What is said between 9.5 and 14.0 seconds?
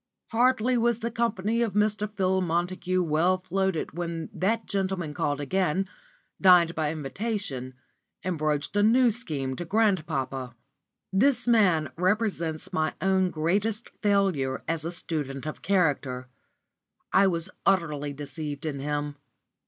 to grandpapa. This man represents my own greatest